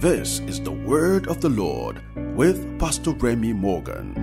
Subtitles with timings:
[0.00, 2.00] This is the word of the Lord
[2.34, 4.14] with Pastor Remy Morgan.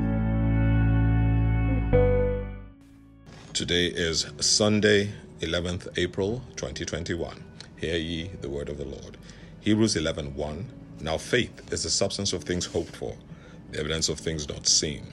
[3.53, 5.11] Today is Sunday,
[5.41, 7.43] 11th April 2021.
[7.75, 9.17] Hear ye the word of the Lord.
[9.59, 10.65] Hebrews 11:1
[10.99, 13.15] Now faith is the substance of things hoped for,
[13.69, 15.05] the evidence of things not seen.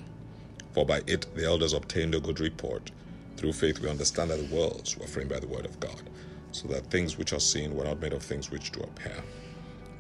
[0.73, 2.91] For by it the elders obtained a good report.
[3.37, 6.09] Through faith we understand that the worlds were framed by the word of God,
[6.53, 9.23] so that things which are seen were not made of things which do appear.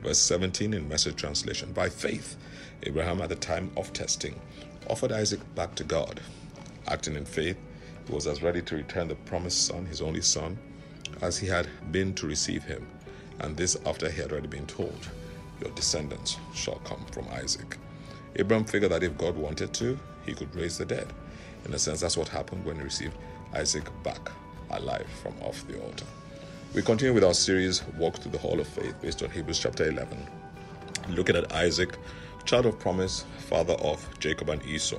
[0.05, 2.36] Verse 17 in message translation By faith,
[2.82, 4.39] Abraham at the time of testing
[4.90, 6.21] offered Isaac back to God.
[6.89, 7.57] Acting in faith,
[8.07, 10.58] he was as ready to return the promised son, his only son,
[11.22, 12.86] as he had been to receive him.
[13.40, 15.08] And this after he had already been told,
[15.63, 17.79] Your descendants shall come from Isaac.
[18.36, 21.14] Abraham figured that if God wanted to, he could raise the dead.
[21.64, 23.16] In a sense, that's what happened when he received
[23.55, 24.30] Isaac back
[24.68, 26.05] alive from off the altar.
[26.75, 29.89] We continue with our series, Walk Through the Hall of Faith, based on Hebrews chapter
[29.89, 30.19] 11.
[31.11, 31.97] Looking at Isaac,
[32.47, 34.98] child of promise, father of Jacob and Esau,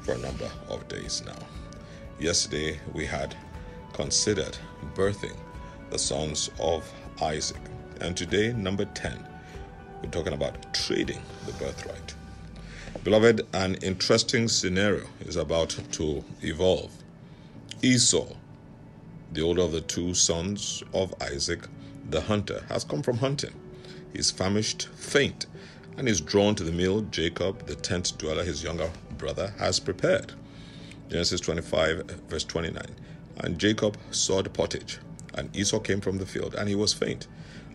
[0.00, 1.38] for a number of days now.
[2.18, 3.36] Yesterday, we had
[3.92, 4.58] considered
[4.96, 5.36] birthing
[5.90, 6.92] the sons of
[7.22, 7.60] Isaac.
[8.00, 9.24] And today, number 10,
[10.02, 12.16] we're talking about trading the birthright.
[13.04, 16.90] Beloved, an interesting scenario is about to evolve.
[17.80, 18.26] Esau,
[19.32, 21.66] the older of the two sons of Isaac,
[22.10, 23.54] the hunter, has come from hunting.
[24.12, 25.46] He is famished, faint,
[25.96, 30.32] and is drawn to the meal Jacob, the tent dweller, his younger brother, has prepared.
[31.08, 32.84] Genesis 25, verse 29.
[33.38, 34.98] And Jacob saw the pottage,
[35.34, 37.26] and Esau came from the field, and he was faint.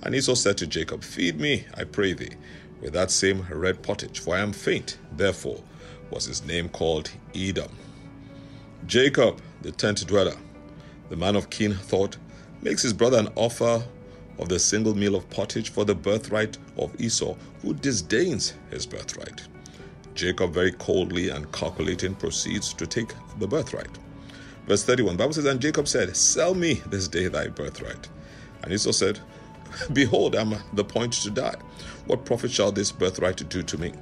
[0.03, 2.33] And Esau said to Jacob, Feed me, I pray thee,
[2.81, 4.97] with that same red pottage, for I am faint.
[5.11, 5.63] Therefore
[6.11, 7.71] was his name called Edom.
[8.85, 10.35] Jacob, the tent dweller,
[11.09, 12.17] the man of keen thought,
[12.61, 13.83] makes his brother an offer
[14.39, 19.47] of the single meal of pottage for the birthright of Esau, who disdains his birthright.
[20.13, 23.99] Jacob, very coldly and calculating, proceeds to take the birthright.
[24.67, 28.09] Verse 31, Bible says, And Jacob said, Sell me this day thy birthright.
[28.63, 29.19] And Esau said,
[29.93, 31.55] Behold, I am the point to die.
[32.05, 33.93] What profit shall this birthright do to me?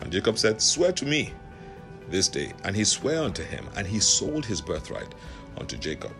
[0.00, 1.32] And Jacob said, Swear to me
[2.10, 2.52] this day.
[2.64, 5.14] And he sware unto him, and he sold his birthright
[5.58, 6.12] unto Jacob.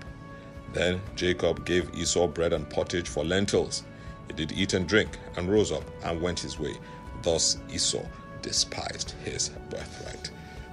[0.75, 3.85] Then Jacob gave Esau bread and pottage for lentils.
[4.27, 6.77] He did eat and drink, and rose up and went his way.
[7.23, 8.05] Thus Esau
[8.43, 10.31] despised his birthright.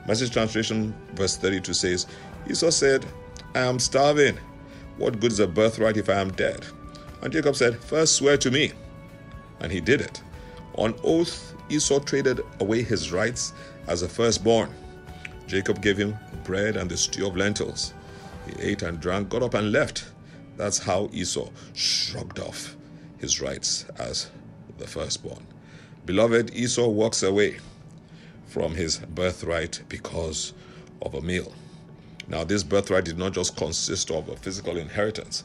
[0.07, 2.07] Message translation, verse 32 says,
[2.49, 3.05] Esau said,
[3.53, 4.37] I am starving.
[4.97, 6.65] What good is a birthright if I am dead?
[7.21, 8.71] And Jacob said, First swear to me.
[9.59, 10.21] And he did it.
[10.75, 13.53] On oath, Esau traded away his rights
[13.87, 14.73] as a firstborn.
[15.45, 17.93] Jacob gave him bread and the stew of lentils.
[18.57, 20.05] He ate and drank, got up and left.
[20.57, 22.75] That's how Esau shrugged off
[23.17, 24.29] his rights as
[24.77, 25.45] the firstborn.
[26.05, 27.59] Beloved, Esau walks away
[28.47, 30.53] from his birthright because
[31.01, 31.53] of a meal.
[32.27, 35.43] Now, this birthright did not just consist of a physical inheritance,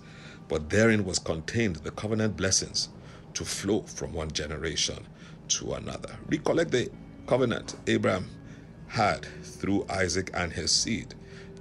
[0.48, 2.88] but therein was contained the covenant blessings
[3.34, 5.06] to flow from one generation
[5.48, 6.16] to another.
[6.28, 6.90] Recollect the
[7.26, 8.28] covenant Abraham
[8.88, 11.14] had through Isaac and his seed.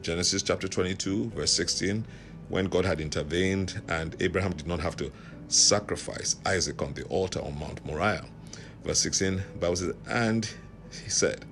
[0.06, 2.06] Genesis chapter 22, verse 16,
[2.50, 5.12] when God had intervened and Abraham did not have to
[5.48, 8.24] sacrifice Isaac on the altar on Mount Moriah.
[8.84, 10.48] Verse 16, Bible says, And
[11.04, 11.44] he said,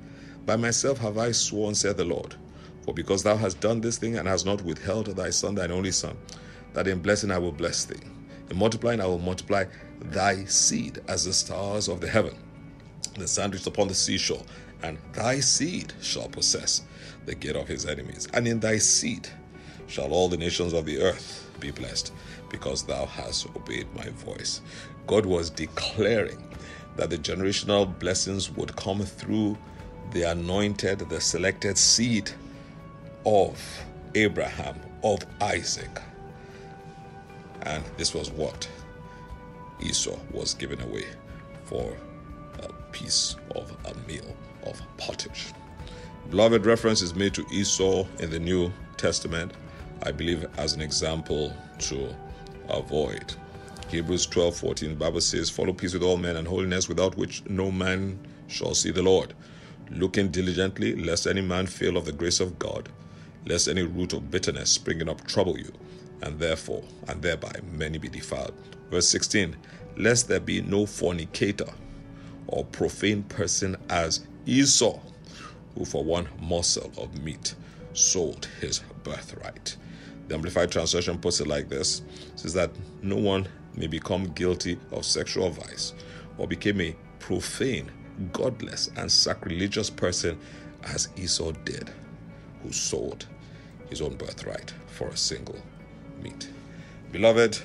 [0.45, 2.35] By myself have I sworn, said the Lord,
[2.83, 5.89] for because thou hast done this thing and hast not withheld thy son, thine only
[5.89, 6.15] son,
[6.73, 8.05] that in blessing I will bless thee.
[8.51, 9.65] In multiplying I will multiply
[9.99, 12.37] thy seed as the stars of the heaven,
[13.17, 14.43] the sand which upon the seashore,
[14.83, 16.83] and thy seed shall possess
[17.25, 18.27] the gate of his enemies.
[18.33, 19.27] And in thy seed
[19.87, 22.13] shall all the nations of the earth be blessed,
[22.49, 24.61] because thou hast obeyed my voice.
[25.07, 26.43] God was declaring
[26.97, 29.57] that the generational blessings would come through
[30.11, 32.29] the anointed, the selected seed
[33.25, 33.59] of
[34.15, 36.01] Abraham, of Isaac.
[37.63, 38.67] And this was what
[39.81, 41.05] Esau was given away
[41.63, 41.95] for
[42.59, 44.35] a piece of a meal.
[46.33, 49.51] Beloved, reference is made to Esau in the New Testament,
[50.01, 52.15] I believe, as an example to
[52.69, 53.35] avoid.
[53.89, 57.69] Hebrews 12 14, Bible says, Follow peace with all men and holiness, without which no
[57.69, 59.35] man shall see the Lord.
[59.91, 62.89] Looking diligently, lest any man fail of the grace of God,
[63.45, 65.71] lest any root of bitterness springing up trouble you,
[66.23, 68.55] and therefore, and thereby many be defiled.
[68.89, 69.55] Verse 16,
[69.97, 71.71] Lest there be no fornicator
[72.47, 74.99] or profane person as Esau,
[75.75, 77.55] who for one morsel of meat
[77.93, 79.75] sold his birthright.
[80.27, 82.01] The Amplified Translation puts it like this
[82.35, 82.71] says that
[83.01, 85.93] no one may become guilty of sexual vice
[86.37, 87.91] or become a profane,
[88.31, 90.37] godless, and sacrilegious person
[90.83, 91.89] as Esau did,
[92.61, 93.27] who sold
[93.89, 95.61] his own birthright for a single
[96.21, 96.49] meat.
[97.11, 97.59] Beloved,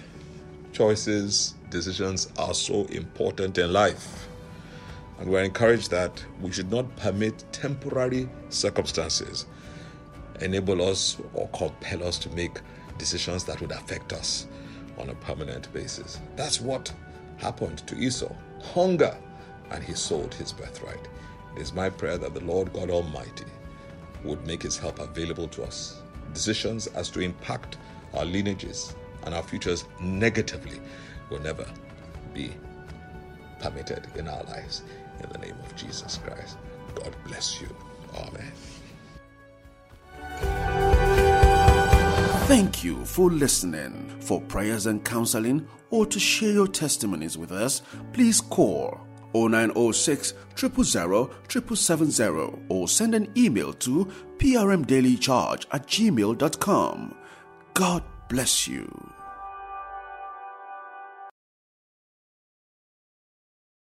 [0.73, 4.28] choices, decisions are so important in life.
[5.19, 9.47] And we're encouraged that we should not permit temporary circumstances
[10.41, 12.61] enable us or compel us to make
[12.99, 14.47] decisions that would affect us
[14.99, 16.21] on a permanent basis.
[16.37, 16.93] That's what
[17.39, 18.33] happened to Esau
[18.63, 19.17] hunger,
[19.71, 21.09] and he sold his birthright.
[21.57, 23.45] It is my prayer that the Lord God Almighty
[24.25, 26.01] would make his help available to us.
[26.35, 27.79] Decisions as to impact
[28.15, 28.95] our lineages
[29.25, 30.81] and our futures negatively
[31.31, 31.67] will never
[32.35, 32.53] be
[33.61, 34.83] permitted in our lives.
[35.23, 36.59] In the name of Jesus Christ.
[36.95, 37.69] God bless you.
[38.17, 38.53] Amen.
[42.47, 44.17] Thank you for listening.
[44.21, 47.83] For prayers and counseling or to share your testimonies with us,
[48.13, 49.01] please call
[49.35, 54.07] 0906 000 770 or send an email to
[54.39, 57.15] prmdailycharge at gmail.com.
[57.75, 59.13] God bless you.